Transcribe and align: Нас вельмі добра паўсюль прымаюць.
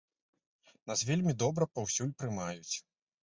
Нас 0.91 1.03
вельмі 1.09 1.35
добра 1.45 1.67
паўсюль 1.79 2.11
прымаюць. 2.21 2.75